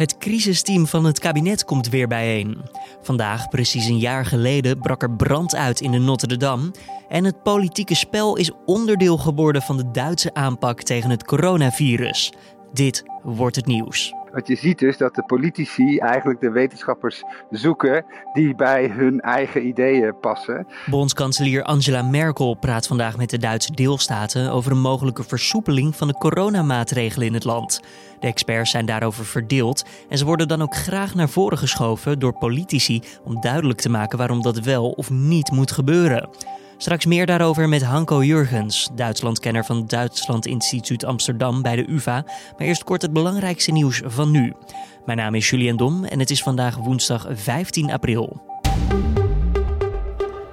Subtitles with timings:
[0.00, 2.56] Het crisisteam van het kabinet komt weer bijeen.
[3.02, 6.70] Vandaag, precies een jaar geleden, brak er brand uit in de Notre-Dame.
[7.08, 12.32] En het politieke spel is onderdeel geworden van de Duitse aanpak tegen het coronavirus.
[12.72, 14.12] Dit wordt het nieuws.
[14.32, 19.66] Wat je ziet is dat de politici eigenlijk de wetenschappers zoeken die bij hun eigen
[19.66, 20.66] ideeën passen.
[20.86, 26.14] Bondskanselier Angela Merkel praat vandaag met de Duitse deelstaten over een mogelijke versoepeling van de
[26.14, 27.80] coronamaatregelen in het land.
[28.20, 32.38] De experts zijn daarover verdeeld en ze worden dan ook graag naar voren geschoven door
[32.38, 36.28] politici om duidelijk te maken waarom dat wel of niet moet gebeuren.
[36.80, 42.24] Straks meer daarover met Hanko Jurgens, Duitslandkenner van het Duitsland Instituut Amsterdam bij de UVA.
[42.58, 44.52] Maar eerst kort het belangrijkste nieuws van nu.
[45.04, 48.42] Mijn naam is Julian Dom en het is vandaag woensdag 15 april.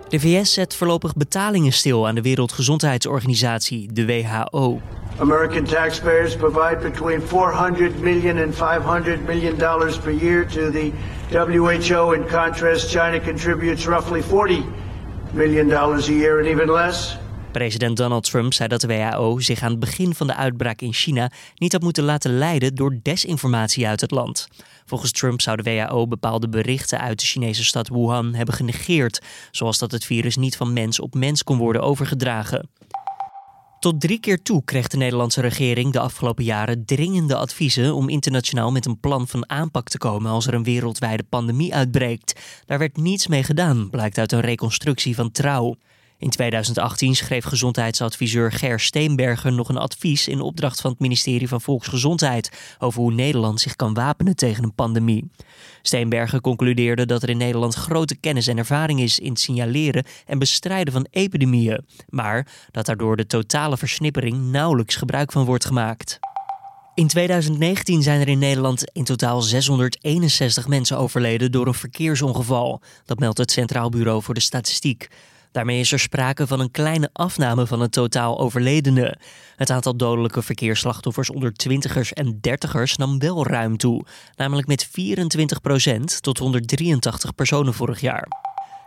[0.08, 4.82] De VS zet voorlopig betalingen stil aan de Wereldgezondheidsorganisatie, de WHO.
[5.20, 10.92] American taxpayers provide between 400 million and 500 million dollars per year to the
[11.30, 12.12] WHO.
[12.12, 14.64] In contrast, China contributes roughly 40
[15.34, 17.18] dollars a year and even less.
[17.52, 20.94] President Donald Trump zei dat de WHO zich aan het begin van de uitbraak in
[20.94, 24.48] China niet had moeten laten leiden door desinformatie uit het land.
[24.86, 29.78] Volgens Trump zou de WHO bepaalde berichten uit de Chinese stad Wuhan hebben genegeerd, zoals
[29.78, 32.70] dat het virus niet van mens op mens kon worden overgedragen.
[33.80, 38.72] Tot drie keer toe kreeg de Nederlandse regering de afgelopen jaren dringende adviezen om internationaal
[38.72, 42.62] met een plan van aanpak te komen als er een wereldwijde pandemie uitbreekt.
[42.66, 45.76] Daar werd niets mee gedaan, blijkt uit een reconstructie van Trouw.
[46.20, 51.62] In 2018 schreef gezondheidsadviseur Ger Steenbergen nog een advies in opdracht van het ministerie van
[51.62, 55.32] Volksgezondheid over hoe Nederland zich kan wapenen tegen een pandemie.
[55.82, 60.40] Steenbergen concludeerde dat er in Nederland grote kennis en ervaring is in het signaleren en
[60.40, 66.20] bestrijden van epidemieën, maar dat daardoor de totale versnippering nauwelijks gebruik van wordt gemaakt.
[66.94, 72.82] In 2019 zijn er in Nederland in totaal 661 mensen overleden door een verkeersongeval.
[73.06, 75.10] Dat meldt het Centraal Bureau voor de Statistiek.
[75.58, 79.20] Daarmee is er sprake van een kleine afname van het totaal overledenen.
[79.56, 86.20] Het aantal dodelijke verkeersslachtoffers onder twintigers en dertigers nam wel ruim toe, namelijk met 24%
[86.22, 88.28] tot 183 personen vorig jaar.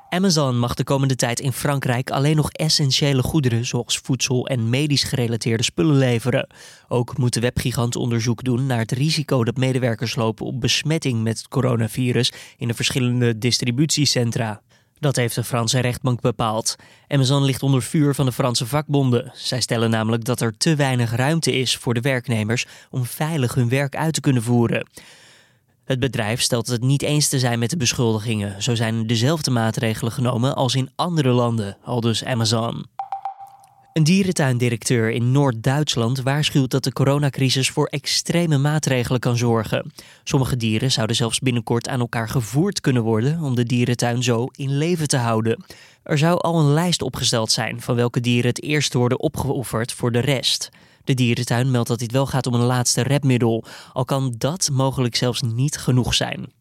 [0.09, 5.03] Amazon mag de komende tijd in Frankrijk alleen nog essentiële goederen zoals voedsel en medisch
[5.05, 6.47] gerelateerde spullen leveren.
[6.89, 11.39] Ook moet de webgigant onderzoek doen naar het risico dat medewerkers lopen op besmetting met
[11.39, 14.63] het coronavirus in de verschillende distributiecentra.
[15.01, 16.77] Dat heeft de Franse rechtbank bepaald.
[17.09, 19.33] Amazon ligt onder vuur van de Franse vakbonden.
[19.35, 23.69] Zij stellen namelijk dat er te weinig ruimte is voor de werknemers om veilig hun
[23.69, 24.87] werk uit te kunnen voeren.
[25.85, 28.63] Het bedrijf stelt het niet eens te zijn met de beschuldigingen.
[28.63, 32.87] Zo zijn dezelfde maatregelen genomen als in andere landen, aldus Amazon.
[33.93, 39.93] Een dierentuindirecteur in Noord-Duitsland waarschuwt dat de coronacrisis voor extreme maatregelen kan zorgen.
[40.25, 44.77] Sommige dieren zouden zelfs binnenkort aan elkaar gevoerd kunnen worden om de dierentuin zo in
[44.79, 45.65] leven te houden.
[46.03, 50.13] Er zou al een lijst opgesteld zijn van welke dieren het eerst worden opgeofferd voor
[50.13, 50.69] de rest.
[51.05, 55.17] De dierentuin meldt dat dit wel gaat om een laatste redmiddel, al kan dat mogelijk
[55.17, 56.53] zelfs niet genoeg zijn.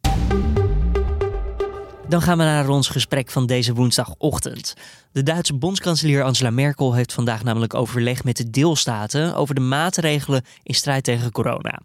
[2.10, 4.74] Dan gaan we naar ons gesprek van deze woensdagochtend.
[5.12, 10.44] De Duitse bondskanselier Angela Merkel heeft vandaag namelijk overleg met de deelstaten over de maatregelen
[10.64, 11.80] in strijd tegen corona.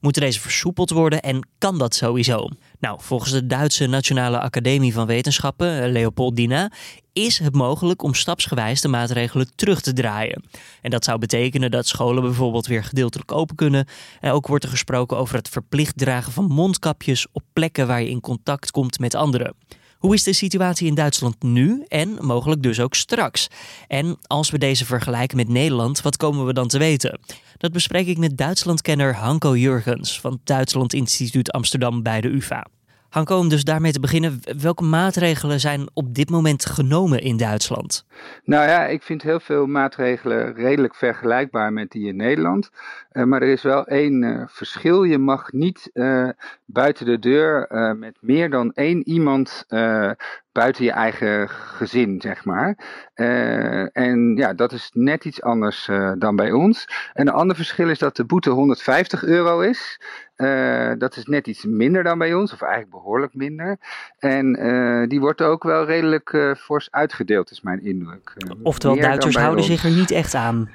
[0.00, 2.48] Moeten deze versoepeld worden en kan dat sowieso?
[2.84, 6.70] Nou, volgens de Duitse Nationale Academie van Wetenschappen, Leopoldina,
[7.12, 10.44] is het mogelijk om stapsgewijs de maatregelen terug te draaien.
[10.82, 13.86] En dat zou betekenen dat scholen bijvoorbeeld weer gedeeltelijk open kunnen.
[14.20, 18.10] En ook wordt er gesproken over het verplicht dragen van mondkapjes op plekken waar je
[18.10, 19.54] in contact komt met anderen.
[19.98, 23.48] Hoe is de situatie in Duitsland nu en mogelijk dus ook straks?
[23.88, 27.20] En als we deze vergelijken met Nederland, wat komen we dan te weten?
[27.56, 32.66] Dat bespreek ik met Duitslandkenner Hanko Jurgens van het Duitsland Instituut Amsterdam bij de UVA.
[33.14, 38.06] Hanko, om dus daarmee te beginnen, welke maatregelen zijn op dit moment genomen in Duitsland?
[38.44, 42.70] Nou ja, ik vind heel veel maatregelen redelijk vergelijkbaar met die in Nederland.
[43.12, 45.02] Uh, maar er is wel één uh, verschil.
[45.02, 46.28] Je mag niet uh,
[46.64, 47.66] buiten de deur
[47.98, 49.64] met meer dan één iemand
[50.54, 52.78] buiten je eigen gezin, zeg maar.
[53.14, 56.88] Uh, en ja, dat is net iets anders uh, dan bij ons.
[57.12, 60.00] En een ander verschil is dat de boete 150 euro is.
[60.36, 63.78] Uh, dat is net iets minder dan bij ons, of eigenlijk behoorlijk minder.
[64.18, 64.52] En
[65.08, 68.36] die wordt ook wel redelijk fors uitgedeeld, is mijn indruk.
[68.62, 70.70] Oftewel, Duitsers houden zich er niet echt aan.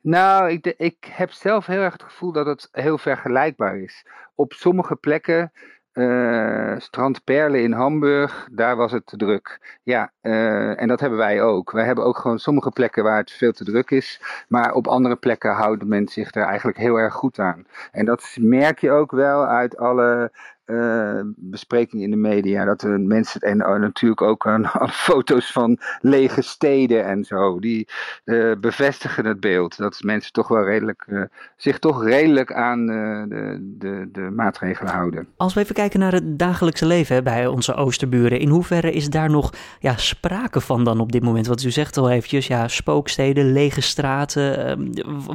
[0.00, 4.06] Nou, ik, ik heb zelf heel erg het gevoel dat het heel vergelijkbaar is.
[4.34, 5.52] Op sommige plekken
[5.98, 9.78] Uh, Strand in Hamburg, daar was het te druk.
[9.82, 11.70] Ja, uh, en dat hebben wij ook.
[11.70, 14.20] Wij hebben ook gewoon sommige plekken waar het veel te druk is.
[14.48, 17.66] Maar op andere plekken houdt men zich er eigenlijk heel erg goed aan.
[17.92, 20.32] En dat merk je ook wel uit alle
[20.70, 22.64] uh, besprekingen in de media.
[22.64, 24.70] Dat er mensen, en uh, natuurlijk ook aan,
[25.08, 27.88] foto's van lege steden en zo, die
[28.24, 29.76] uh, bevestigen het beeld.
[29.76, 35.28] Dat mensen toch wel redelijk, zich toch redelijk aan de, de, de maatregelen houden.
[35.36, 39.30] Als we even kijken naar het dagelijkse leven bij onze oosterburen, in hoeverre is daar
[39.30, 41.46] nog ja, sprake van dan op dit moment?
[41.46, 44.66] Wat u zegt al eventjes, ja, spooksteden, lege straten.
[44.66, 44.86] Ehm,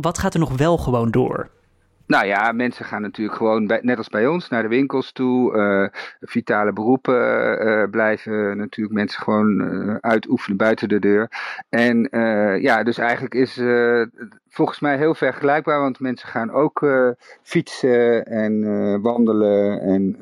[0.02, 1.50] wat gaat er nog wel gewoon door?
[2.06, 5.56] Nou ja, mensen gaan natuurlijk gewoon, net als bij ons, naar de winkels toe.
[5.56, 7.16] Uh, vitale beroepen
[7.68, 11.32] uh, blijven natuurlijk mensen gewoon uh, uitoefenen buiten de deur.
[11.70, 12.08] En
[12.62, 13.62] ja, dus eigenlijk is
[14.50, 16.88] volgens mij heel vergelijkbaar, want mensen gaan ook
[17.42, 20.18] fietsen en wandelen en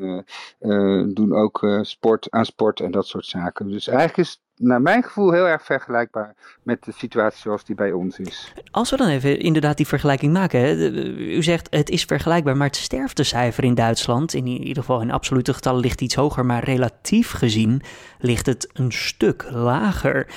[1.14, 3.68] doen ook sport aan sport en dat soort zaken.
[3.68, 7.92] Dus eigenlijk is naar mijn gevoel heel erg vergelijkbaar met de situatie zoals die bij
[7.92, 8.54] ons is.
[8.72, 10.60] Als we dan even inderdaad die vergelijking maken.
[10.60, 10.90] Hè?
[11.18, 15.54] U zegt het is vergelijkbaar, maar het sterftecijfer in Duitsland, in ieder geval in absolute
[15.54, 17.82] getallen, ligt iets hoger, maar relatief gezien
[18.20, 20.28] ligt het een stuk lager.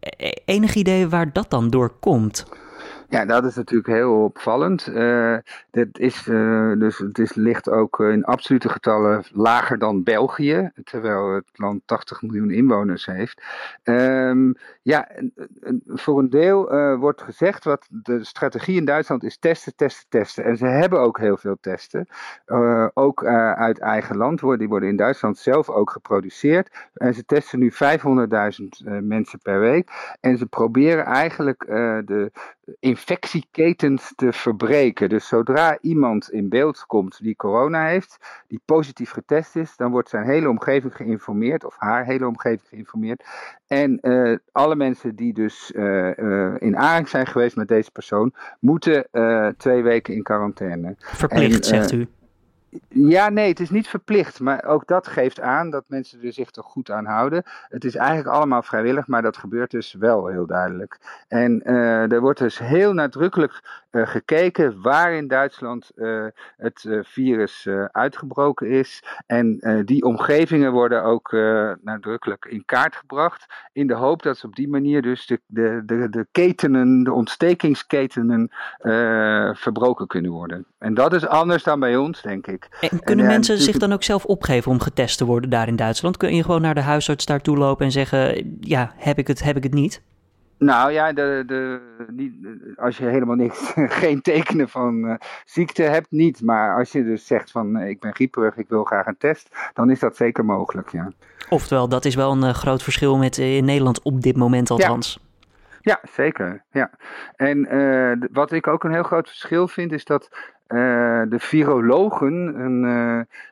[0.00, 2.46] E-, enig idee waar dat dan door komt?
[3.10, 4.88] Ja, dat is natuurlijk heel opvallend.
[4.88, 5.36] Uh,
[5.70, 11.34] dit is, uh, dus het is, ligt ook in absolute getallen lager dan België, terwijl
[11.34, 13.42] het land 80 miljoen inwoners heeft.
[13.84, 15.08] Um, ja,
[15.86, 16.68] voor een deel
[16.98, 20.44] wordt gezegd wat de strategie in Duitsland is testen, testen, testen.
[20.44, 22.06] En ze hebben ook heel veel testen,
[22.94, 23.24] ook
[23.54, 24.40] uit eigen land.
[24.58, 26.88] Die worden in Duitsland zelf ook geproduceerd.
[26.94, 30.16] En ze testen nu 500.000 mensen per week.
[30.20, 31.66] En ze proberen eigenlijk
[32.06, 32.30] de
[32.78, 35.08] infectieketens te verbreken.
[35.08, 40.08] Dus zodra iemand in beeld komt die corona heeft, die positief getest is, dan wordt
[40.08, 43.24] zijn hele omgeving geïnformeerd, of haar hele omgeving geïnformeerd.
[43.66, 48.34] En uh, alle mensen die dus uh, uh, in aanraking zijn geweest met deze persoon,
[48.60, 49.08] moeten
[49.56, 50.94] twee weken in quarantaine.
[50.98, 52.08] Verplicht, en, zegt u.
[52.88, 54.40] Ja, nee, het is niet verplicht.
[54.40, 57.42] Maar ook dat geeft aan dat mensen er zich toch goed aan houden.
[57.68, 61.24] Het is eigenlijk allemaal vrijwillig, maar dat gebeurt dus wel heel duidelijk.
[61.28, 66.26] En uh, er wordt dus heel nadrukkelijk gekeken waar in Duitsland uh,
[66.56, 69.02] het virus uitgebroken is.
[69.26, 71.32] En die omgevingen worden ook
[71.82, 73.46] nadrukkelijk in kaart gebracht.
[73.72, 77.12] In de hoop dat ze op die manier dus de, de, de, de ketenen, de
[77.12, 78.50] ontstekingsketenen
[79.52, 80.66] verbroken kunnen worden.
[80.78, 82.68] En dat is anders dan bij ons, denk ik.
[82.90, 86.16] En kunnen mensen zich dan ook zelf opgeven om getest te worden daar in Duitsland?
[86.16, 89.56] Kun je gewoon naar de huisarts daartoe lopen en zeggen: ja, heb ik het, heb
[89.56, 90.02] ik het niet?
[90.60, 91.80] Nou ja, de, de,
[92.10, 92.32] niet,
[92.76, 93.72] als je helemaal niks,
[94.02, 95.14] geen tekenen van uh,
[95.44, 96.42] ziekte hebt, niet.
[96.42, 99.48] Maar als je dus zegt van uh, ik ben grieperig, ik wil graag een test,
[99.72, 101.12] dan is dat zeker mogelijk, ja.
[101.48, 105.18] Oftewel, dat is wel een uh, groot verschil met in Nederland op dit moment althans.
[105.20, 105.28] Ja.
[105.82, 106.64] Ja, zeker.
[106.70, 106.90] Ja.
[107.36, 107.68] En
[108.32, 110.28] wat ik ook een heel groot verschil vind, is dat
[110.70, 112.84] uh, de virologen een,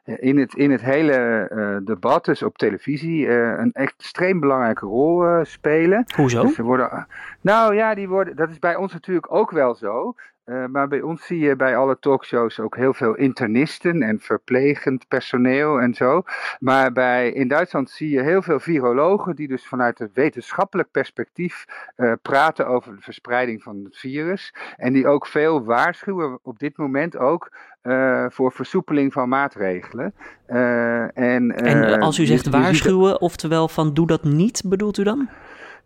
[0.05, 5.45] uh, in, het, in het hele uh, debat, dus op televisie, een extreem belangrijke rol
[5.45, 6.05] spelen.
[6.17, 6.43] Hoezo?
[6.43, 7.07] Dus worden,
[7.41, 10.15] nou ja, die worden, dat is bij ons natuurlijk ook wel zo.
[10.49, 15.09] Uh, maar bij ons zie je bij alle talkshows ook heel veel internisten en verplegend
[15.09, 16.23] personeel en zo.
[16.59, 21.65] Maar bij, in Duitsland zie je heel veel virologen die dus vanuit het wetenschappelijk perspectief
[21.97, 24.55] uh, praten over de verspreiding van het virus.
[24.77, 27.53] En die ook veel waarschuwen op dit moment ook
[27.83, 30.15] uh, voor versoepeling van maatregelen.
[30.47, 35.29] en, en als u zegt waarschuwen, oftewel van doe dat niet, bedoelt u dan?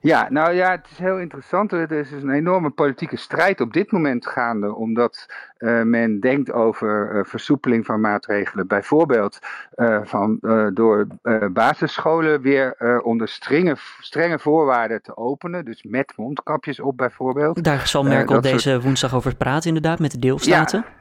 [0.03, 1.73] Ja, nou ja, het is heel interessant.
[1.73, 5.27] Er is dus een enorme politieke strijd op dit moment gaande, omdat
[5.59, 8.67] uh, men denkt over uh, versoepeling van maatregelen.
[8.67, 9.39] Bijvoorbeeld
[9.77, 10.39] uh, van,
[10.75, 11.07] door
[11.53, 15.65] basisscholen weer onder strenge, strenge voorwaarden te openen.
[15.65, 17.65] Dus met mondkapjes op bijvoorbeeld.
[17.65, 20.85] Daar zal Merkel deze woensdag over praten, inderdaad, met de deelstaten.
[20.87, 21.01] Ja.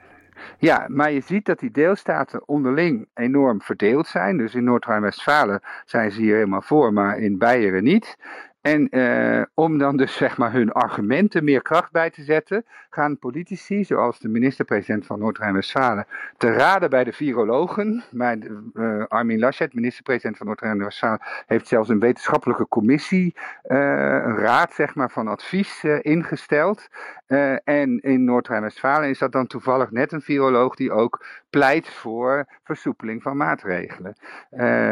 [0.58, 4.38] Ja, maar je ziet dat die deelstaten onderling enorm verdeeld zijn.
[4.38, 8.17] Dus in Noord-Rijn-Westfalen zijn ze hier helemaal voor, maar in Beieren niet.
[8.62, 13.20] En uh, om dan dus zeg maar hun argumenten meer kracht bij te zetten, gaan
[13.20, 18.03] politici, zoals de minister-president van Noord-Rijn-Westfalen, te raden bij de virologen.
[18.12, 18.38] Maar
[18.74, 23.77] uh, Armin Laschet, minister-president van Noord-Rijn-Westfalen, heeft zelfs een wetenschappelijke commissie, uh,
[24.24, 26.88] een raad zeg maar, van advies ingesteld.
[27.63, 33.22] en in Noord-Rijn-Westfalen is dat dan toevallig net een viroloog die ook pleit voor versoepeling
[33.22, 34.15] van maatregelen.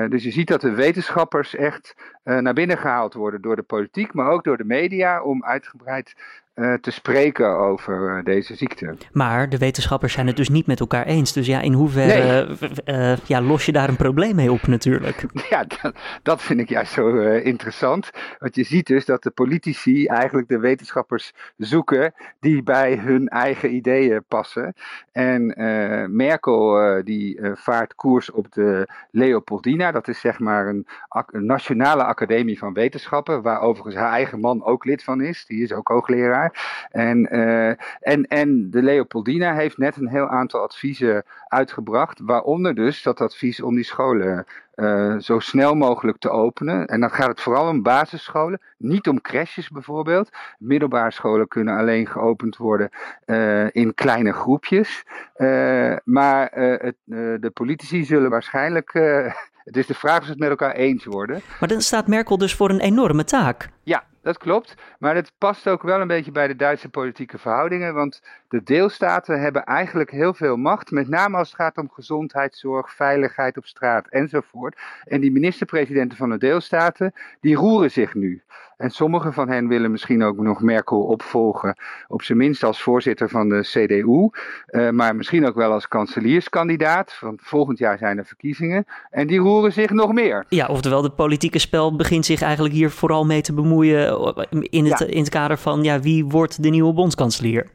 [0.10, 4.30] dus je ziet dat de wetenschappers echt naar binnen gehaald worden door de politiek, maar
[4.30, 6.16] ook door de media om uitgebreid
[6.82, 8.98] te spreken over deze ziekte.
[9.12, 11.34] Maar de wetenschappers zijn het dus niet met elkaar eens.
[11.34, 12.58] Dus ja, in hoeverre
[13.26, 15.24] ja, los je daar een probleem mee op natuurlijk?
[15.50, 18.10] Ja, dat, dat vind ik juist zo interessant.
[18.40, 23.76] Want je ziet dus dat de politici eigenlijk de wetenschappers zoeken die bij hun eigen
[23.76, 24.74] ideeën passen.
[25.12, 25.54] En
[26.16, 29.92] Merkel die vaart koers op de Leopoldina.
[29.92, 34.64] Dat is zeg maar een, een nationale academie van wetenschappen, waar overigens haar eigen man
[34.64, 35.46] ook lid van is.
[35.46, 36.49] Die is ook hoogleraar.
[36.92, 43.04] En, uh, en, en de Leopoldina heeft net een heel aantal adviezen uitgebracht, waaronder dus
[43.04, 46.88] dat advies om die scholen uh, zo snel mogelijk te openen.
[46.88, 50.30] En dan gaat het vooral om basisscholen, niet om crèches bijvoorbeeld.
[50.58, 52.90] Middelbare scholen kunnen alleen geopend worden
[53.26, 55.04] uh, in kleine groepjes.
[55.38, 56.96] Uh, maar het,
[57.42, 58.94] de politici zullen waarschijnlijk
[59.70, 61.42] het is de vraag of ze het met elkaar eens worden.
[61.60, 63.70] Maar dan staat Merkel dus voor een enorme taak.
[63.84, 64.76] Ja, dat klopt.
[65.00, 67.94] Maar het past ook wel een beetje bij de Duitse politieke verhoudingen.
[67.94, 70.92] Want de deelstaten hebben eigenlijk heel veel macht.
[70.92, 74.78] Met name als het gaat om gezondheidszorg, veiligheid op straat enzovoort.
[75.04, 78.44] En die minister-presidenten van de deelstaten, die roeren zich nu.
[78.80, 81.76] En sommige van hen willen misschien ook nog Merkel opvolgen.
[82.08, 84.30] Op zijn minst als voorzitter van de CDU.
[84.68, 87.18] Uh, maar misschien ook wel als kanselierskandidaat.
[87.20, 88.86] Want volgend jaar zijn er verkiezingen.
[89.10, 90.46] En die roeren zich nog meer.
[90.50, 94.19] Ja, oftewel, de politieke spel begint zich eigenlijk hier vooral mee te bemoeien.
[94.50, 97.68] In het, in het kader van ja, wie wordt de nieuwe bondskanselier?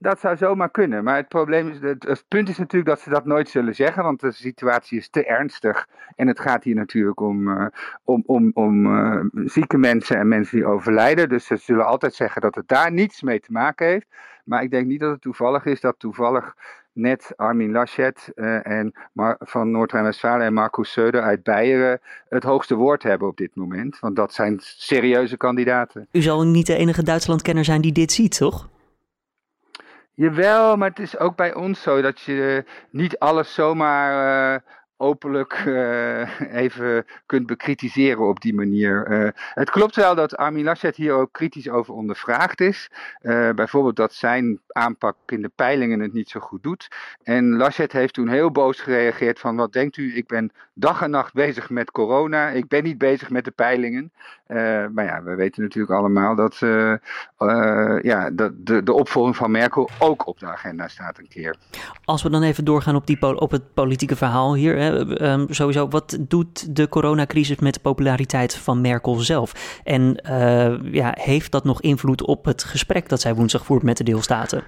[0.00, 1.04] Dat zou zomaar kunnen.
[1.04, 4.02] Maar het probleem is, het, het, punt is natuurlijk dat ze dat nooit zullen zeggen,
[4.02, 5.86] want de situatie is te ernstig.
[6.16, 7.66] En het gaat hier natuurlijk om, uh,
[8.04, 11.28] om, om, om uh, zieke mensen en mensen die overlijden.
[11.28, 14.06] Dus ze zullen altijd zeggen dat het daar niets mee te maken heeft.
[14.44, 16.54] Maar ik denk niet dat het toevallig is dat toevallig
[16.98, 22.74] net Armin Laschet uh, en Mar van Noord-Rijn-Westfalen en Marcus Söder uit Beieren het hoogste
[22.74, 23.98] woord hebben op dit moment.
[23.98, 26.08] Want dat zijn serieuze kandidaten.
[26.12, 28.68] U zal niet de enige Duitslandkenner zijn die dit ziet, toch?
[30.14, 34.60] Jawel, maar het is ook bij ons zo dat je niet alles zomaar uh,
[34.98, 39.10] openlijk uh, even kunt bekritiseren op die manier.
[39.10, 42.90] Uh, het klopt wel dat Armin Laschet hier ook kritisch over ondervraagd is.
[43.22, 46.88] Uh, bijvoorbeeld dat zijn aanpak in de peilingen het niet zo goed doet.
[47.22, 51.10] En Laschet heeft toen heel boos gereageerd van wat denkt u, ik ben dag en
[51.10, 54.12] nacht bezig met corona, ik ben niet bezig met de peilingen.
[54.92, 56.58] maar ja, we weten natuurlijk allemaal dat,
[58.02, 61.56] ja, dat de, de opvolging van Merkel ook op de agenda staat een keer.
[62.04, 66.18] Als we dan even doorgaan op, die, op het politieke verhaal hier um, sowieso, wat
[66.20, 69.80] doet de coronacrisis met de populariteit van Merkel zelf?
[69.84, 73.96] En uh, ja, heeft dat nog invloed op het gesprek dat zij woensdag voert met
[73.96, 74.62] de deelstaten?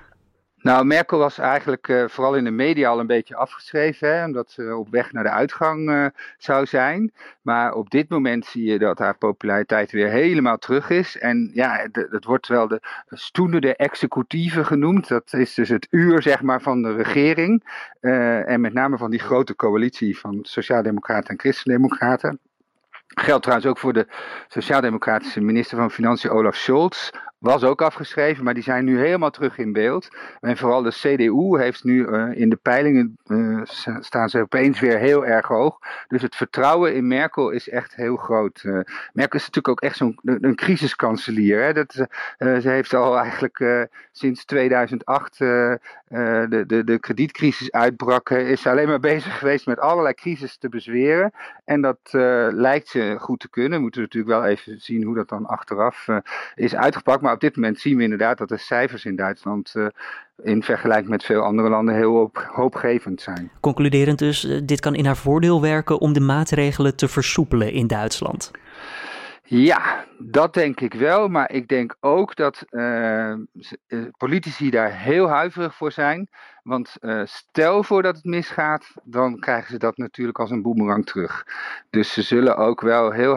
[0.62, 4.50] Nou, Merkel was eigenlijk uh, vooral in de media al een beetje afgeschreven, hè, omdat
[4.50, 6.06] ze op weg naar de uitgang uh,
[6.38, 7.12] zou zijn.
[7.42, 11.18] Maar op dit moment zie je dat haar populariteit weer helemaal terug is.
[11.18, 15.08] En ja, het wordt wel de stoende de executieve genoemd.
[15.08, 17.64] Dat is dus het uur, zeg maar, van de regering.
[18.00, 22.38] Uh, en met name van die grote coalitie van Sociaaldemocraten en Christendemocraten.
[23.06, 24.06] Geldt trouwens ook voor de
[24.48, 29.58] Sociaaldemocratische minister van Financiën Olaf Scholz was ook afgeschreven, maar die zijn nu helemaal terug
[29.58, 30.08] in beeld.
[30.40, 33.60] En vooral de CDU heeft nu uh, in de peilingen uh,
[34.00, 35.78] staan ze opeens weer heel erg hoog.
[36.08, 38.62] Dus het vertrouwen in Merkel is echt heel groot.
[38.62, 38.80] Uh,
[39.12, 41.62] Merkel is natuurlijk ook echt zo'n een crisiskanselier.
[41.62, 41.72] Hè?
[41.72, 41.92] Dat,
[42.38, 45.78] ze heeft al eigenlijk sinds 2008 de,
[46.66, 51.32] de, de kredietcrisis uitbrak, is ze alleen maar bezig geweest met allerlei crisis te bezweren.
[51.64, 51.98] En dat
[52.52, 53.72] lijkt ze goed te kunnen.
[53.72, 56.08] We moeten natuurlijk wel even zien hoe dat dan achteraf
[56.54, 57.20] is uitgepakt.
[57.20, 59.86] Maar maar op dit moment zien we inderdaad dat de cijfers in Duitsland uh,
[60.42, 63.50] in vergelijking met veel andere landen heel hoop, hoopgevend zijn.
[63.60, 67.86] Concluderend dus, uh, dit kan in haar voordeel werken om de maatregelen te versoepelen in
[67.86, 68.50] Duitsland.
[69.52, 71.28] Ja, dat denk ik wel.
[71.28, 73.34] Maar ik denk ook dat uh,
[74.16, 76.28] politici daar heel huiverig voor zijn.
[76.62, 81.06] Want uh, stel voor dat het misgaat, dan krijgen ze dat natuurlijk als een boemerang
[81.06, 81.46] terug.
[81.90, 83.36] Dus ze zullen ook wel heel,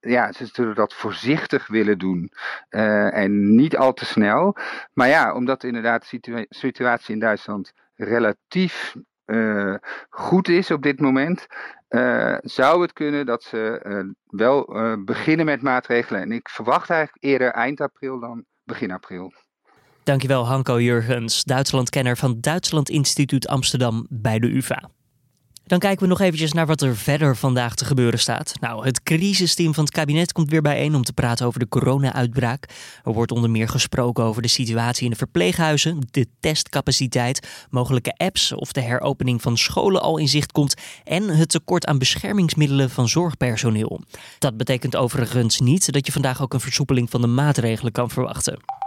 [0.00, 2.32] ja, ze zullen dat voorzichtig willen doen.
[2.68, 4.56] en niet al te snel.
[4.92, 8.94] Maar ja, omdat inderdaad de situa situatie in Duitsland relatief
[9.30, 9.74] uh,
[10.08, 11.46] goed is op dit moment,
[11.88, 14.64] uh, zou het kunnen dat ze uh, wel
[15.04, 16.20] beginnen met maatregelen.
[16.20, 19.32] En ik verwacht eigenlijk eerder eind april dan begin april.
[20.04, 24.90] Dankjewel Hanko Jurgens, Duitslandkenner van Duitsland Instituut Amsterdam bij de UvA.
[25.70, 28.52] Dan kijken we nog eventjes naar wat er verder vandaag te gebeuren staat.
[28.60, 32.68] Nou, het crisisteam van het kabinet komt weer bijeen om te praten over de corona-uitbraak.
[33.04, 38.52] Er wordt onder meer gesproken over de situatie in de verpleeghuizen, de testcapaciteit, mogelijke apps
[38.52, 40.74] of de heropening van scholen al in zicht komt
[41.04, 44.00] en het tekort aan beschermingsmiddelen van zorgpersoneel.
[44.38, 48.79] Dat betekent overigens niet dat je vandaag ook een versoepeling van de maatregelen kan verwachten.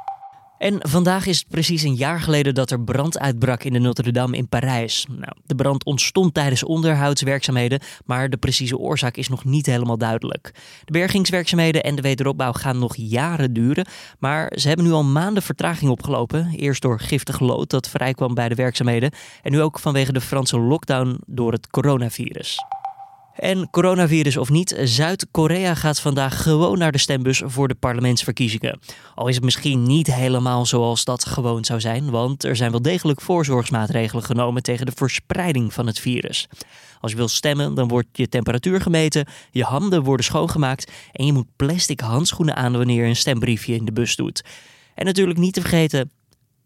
[0.63, 4.37] En vandaag is het precies een jaar geleden dat er brand uitbrak in de Notre-Dame
[4.37, 5.05] in Parijs.
[5.09, 10.51] Nou, de brand ontstond tijdens onderhoudswerkzaamheden, maar de precieze oorzaak is nog niet helemaal duidelijk.
[10.85, 13.87] De bergingswerkzaamheden en de wederopbouw gaan nog jaren duren,
[14.19, 16.49] maar ze hebben nu al maanden vertraging opgelopen.
[16.55, 20.59] Eerst door giftig lood dat vrijkwam bij de werkzaamheden en nu ook vanwege de Franse
[20.59, 22.57] lockdown door het coronavirus.
[23.33, 28.79] En coronavirus of niet, Zuid-Korea gaat vandaag gewoon naar de stembus voor de parlementsverkiezingen.
[29.15, 32.81] Al is het misschien niet helemaal zoals dat gewoon zou zijn, want er zijn wel
[32.81, 36.47] degelijk voorzorgsmaatregelen genomen tegen de verspreiding van het virus.
[36.99, 41.33] Als je wil stemmen, dan wordt je temperatuur gemeten, je handen worden schoongemaakt en je
[41.33, 44.43] moet plastic handschoenen aan wanneer je een stembriefje in de bus doet.
[44.95, 46.11] En natuurlijk niet te vergeten,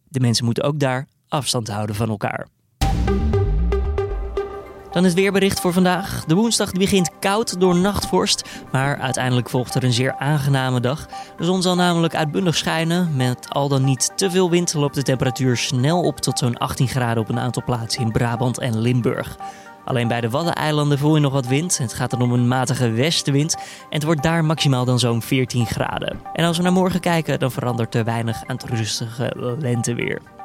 [0.08, 2.48] de mensen moeten ook daar afstand houden van elkaar.
[4.92, 6.24] Dan het weerbericht voor vandaag.
[6.26, 11.06] De woensdag begint koud door nachtvorst, maar uiteindelijk volgt er een zeer aangename dag.
[11.38, 13.16] De zon zal namelijk uitbundig schijnen.
[13.16, 16.88] Met al dan niet te veel wind loopt de temperatuur snel op tot zo'n 18
[16.88, 19.38] graden op een aantal plaatsen in Brabant en Limburg.
[19.86, 21.78] Alleen bij de Waddeneilanden voel je nog wat wind.
[21.78, 23.56] Het gaat dan om een matige westenwind.
[23.56, 26.20] En het wordt daar maximaal dan zo'n 14 graden.
[26.34, 30.37] En als we naar morgen kijken, dan verandert er weinig aan het rustige lenteweer.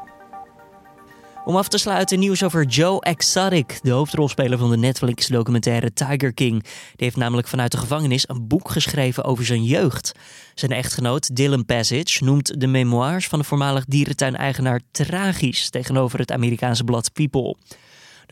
[1.44, 6.62] Om af te sluiten nieuws over Joe Exotic, de hoofdrolspeler van de Netflix-documentaire Tiger King.
[6.62, 10.12] Die heeft namelijk vanuit de gevangenis een boek geschreven over zijn jeugd.
[10.54, 16.84] Zijn echtgenoot Dylan Passage noemt de memoires van de voormalig dierentuineigenaar tragisch tegenover het Amerikaanse
[16.84, 17.56] blad People.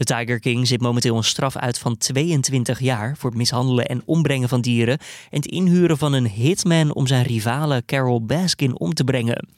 [0.00, 4.02] De Tiger King zit momenteel een straf uit van 22 jaar voor het mishandelen en
[4.04, 4.98] ombrengen van dieren
[5.30, 9.48] en het inhuren van een hitman om zijn rivale Carol Baskin om te brengen.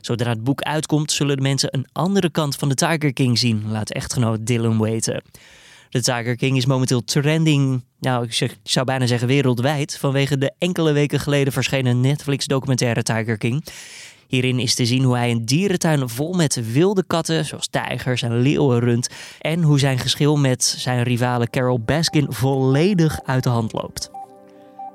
[0.00, 3.64] Zodra het boek uitkomt, zullen de mensen een andere kant van de Tiger King zien,
[3.70, 5.22] laat echtgenoot Dylan weten.
[5.88, 10.92] De Tiger King is momenteel trending, nou ik, zou bijna zeggen wereldwijd, vanwege de enkele
[10.92, 13.64] weken geleden verschenen Netflix-documentaire Tiger King.
[14.32, 18.40] Hierin is te zien hoe hij een dierentuin vol met wilde katten, zoals tijgers en
[18.40, 19.08] leeuwen runt.
[19.40, 24.10] En hoe zijn geschil met zijn rivale Carol Baskin volledig uit de hand loopt.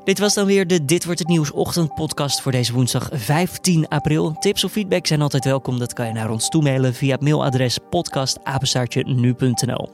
[0.03, 4.35] Dit was dan weer de Dit wordt het nieuws ochtendpodcast voor deze woensdag 15 april.
[4.39, 5.79] Tips of feedback zijn altijd welkom.
[5.79, 9.89] Dat kan je naar ons toemailen via het mailadres podcastapenstaartje.nu.nl.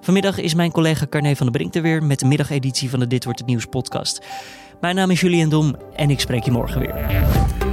[0.00, 3.06] Vanmiddag is mijn collega Carne van der Brink er weer met de middageditie van de
[3.06, 4.26] Dit wordt het nieuws podcast.
[4.80, 7.65] Mijn naam is Julian Dom en ik spreek je morgen weer.